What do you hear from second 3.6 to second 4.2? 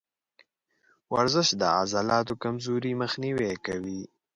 کوي.